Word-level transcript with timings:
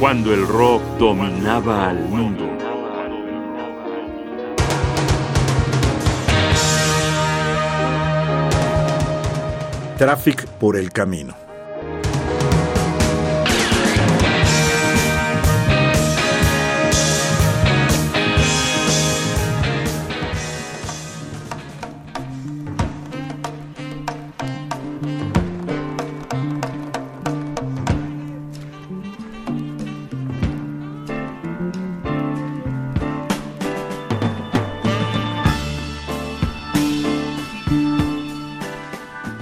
cuando 0.00 0.32
el 0.32 0.48
rock 0.48 0.82
dominaba 0.98 1.90
al 1.90 2.08
mundo. 2.08 2.48
Traffic 9.98 10.46
por 10.58 10.78
el 10.78 10.90
camino. 10.90 11.39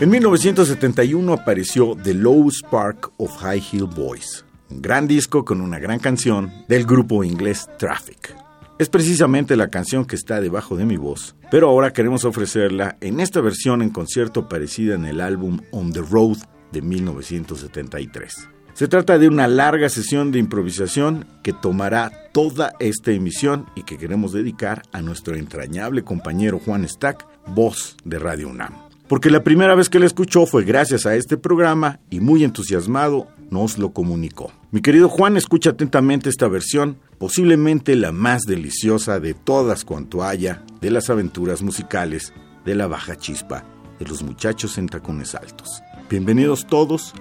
En 0.01 0.11
1971 0.11 1.33
apareció 1.33 1.97
The 2.01 2.15
Low 2.15 2.49
Spark 2.53 3.11
of 3.17 3.37
High 3.39 3.65
Hill 3.73 3.87
Boys, 3.87 4.45
un 4.71 4.81
gran 4.81 5.09
disco 5.09 5.45
con 5.45 5.61
una 5.61 5.81
gran 5.81 5.99
canción 5.99 6.53
del 6.69 6.87
grupo 6.87 7.25
inglés 7.25 7.69
Traffic. 7.81 8.33
Es 8.79 8.89
precisamente 8.89 9.57
la 9.57 9.71
canción 9.71 10.05
que 10.05 10.15
está 10.15 10.41
debajo 10.41 10.77
de 10.77 10.85
mi 10.85 10.97
voz, 10.97 11.35
pero 11.51 11.69
ahora 11.69 11.93
queremos 11.93 12.25
ofrecerla 12.25 12.97
en 13.01 13.19
esta 13.19 13.41
versión 13.41 13.83
en 13.83 13.91
concierto 13.91 14.43
aparecida 14.43 14.95
en 14.95 15.05
el 15.05 15.21
álbum 15.21 15.63
On 15.73 15.93
the 15.93 16.03
Road 16.09 16.39
de 16.71 16.81
1973. 16.81 18.51
Se 18.75 18.87
trata 18.87 19.19
de 19.19 19.27
una 19.27 19.49
larga 19.49 19.89
sesión 19.89 20.31
de 20.31 20.39
improvisación 20.39 21.27
que 21.43 21.53
tomará 21.53 22.31
toda 22.31 22.73
esta 22.79 23.11
emisión 23.11 23.67
y 23.75 23.83
que 23.83 23.99
queremos 23.99 24.33
dedicar 24.33 24.83
a 24.93 25.03
nuestro 25.03 25.35
entrañable 25.35 26.05
compañero 26.05 26.61
Juan 26.65 26.89
Stack, 26.89 27.27
voz 27.49 27.97
de 28.05 28.21
Radio 28.21 28.49
UNAM 28.49 28.88
porque 29.09 29.31
la 29.31 29.43
primera 29.43 29.75
vez 29.75 29.89
que 29.89 29.99
la 29.99 30.07
escuchó 30.07 30.47
fue 30.47 30.65
gracias 30.65 31.07
a 31.07 31.15
este 31.15 31.37
programa 31.37 32.01
y 32.11 32.21
muy 32.21 32.45
entusiasmado 32.45 33.29
nos 33.51 33.79
lo 33.79 33.93
comunicó. 33.93 34.53
Mi 34.71 34.83
querido 34.83 35.09
Juan, 35.09 35.37
escucha 35.37 35.71
atentamente 35.71 36.29
esta 36.29 36.47
versión, 36.49 36.99
posiblemente 37.19 37.97
la 37.97 38.13
más 38.13 38.43
deliciosa 38.43 39.19
de 39.19 39.33
todas 39.33 39.85
cuanto 39.85 40.23
haya 40.23 40.63
de 40.81 40.91
las 40.91 41.09
aventuras 41.09 41.63
musicales 41.63 42.35
de 42.65 42.75
la 42.75 42.87
baja 42.87 43.17
chispa 43.17 43.65
de 43.99 44.07
los 44.07 44.23
muchachos 44.23 44.77
en 44.79 44.89
tacones 44.89 45.35
altos. 45.35 45.83
Bienvenidos 46.11 46.67
todos 46.67 47.15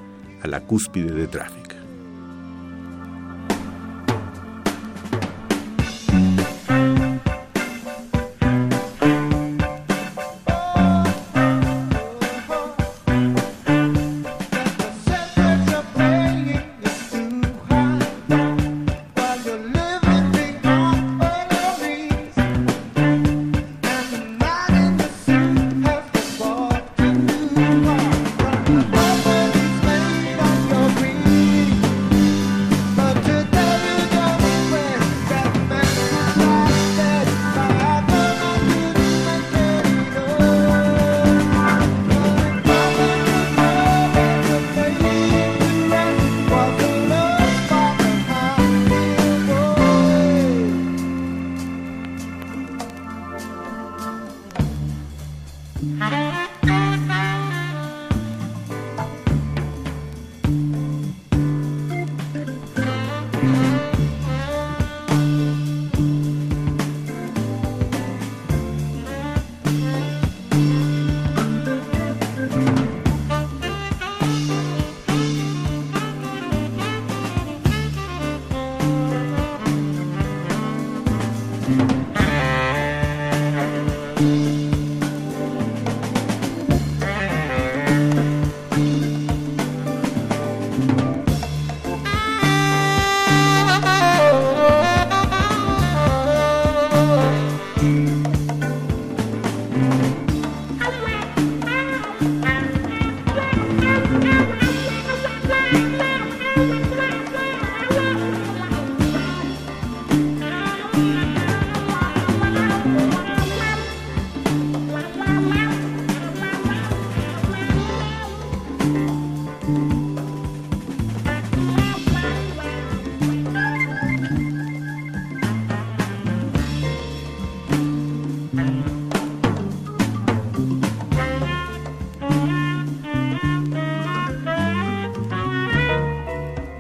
a 0.44 0.48
la 0.48 0.62
cúspide 0.62 1.12
de 1.12 1.28
tráfico. 1.28 1.77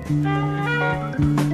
Música 0.09 1.46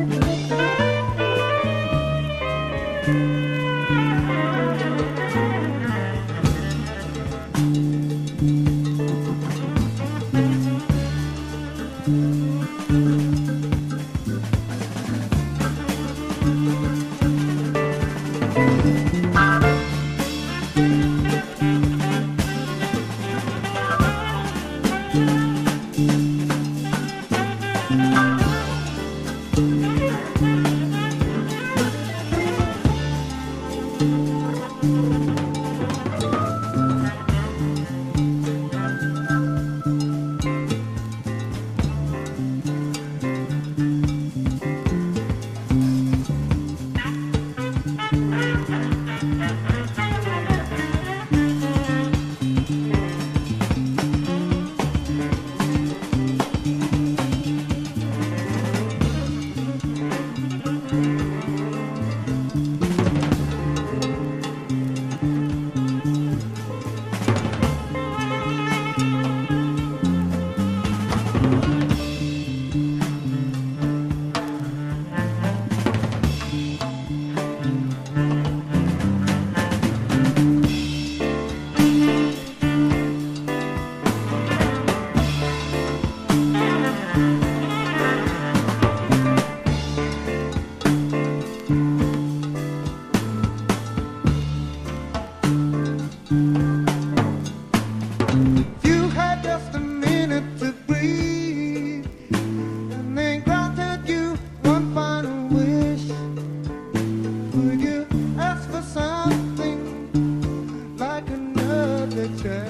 picture. 112.24 112.64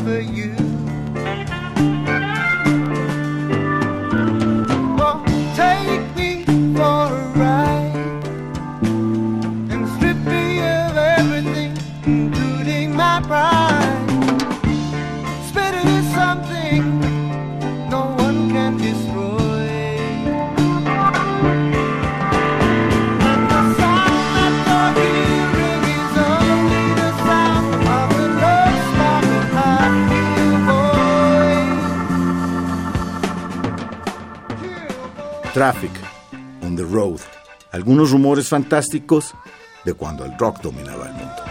for 0.00 0.20
you. 0.20 0.63
Traffic, 35.54 35.92
On 36.64 36.74
the 36.74 36.82
Road, 36.82 37.20
algunos 37.70 38.10
rumores 38.10 38.48
fantásticos 38.48 39.34
de 39.84 39.94
cuando 39.94 40.24
el 40.24 40.36
rock 40.36 40.60
dominaba 40.60 41.06
el 41.06 41.12
mundo. 41.12 41.43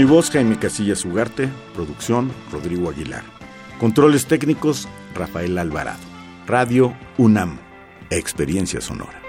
Bosca 0.00 0.40
y 0.40 0.44
mi 0.44 0.56
casilla 0.56 0.94
Ugarte, 1.04 1.50
producción 1.74 2.32
Rodrigo 2.50 2.88
Aguilar. 2.88 3.22
Controles 3.78 4.26
técnicos 4.26 4.88
Rafael 5.14 5.58
Alvarado. 5.58 6.00
Radio 6.46 6.94
UNAM, 7.18 7.58
experiencia 8.10 8.80
sonora. 8.80 9.21